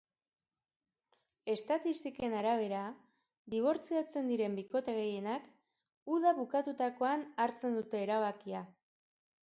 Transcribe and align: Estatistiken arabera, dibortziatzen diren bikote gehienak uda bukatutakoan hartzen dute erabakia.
Estatistiken 1.53 2.33
arabera, 2.37 2.79
dibortziatzen 3.55 4.33
diren 4.33 4.57
bikote 4.61 4.97
gehienak 5.03 5.49
uda 6.17 6.37
bukatutakoan 6.43 7.31
hartzen 7.47 7.81
dute 7.81 8.07
erabakia. 8.11 8.69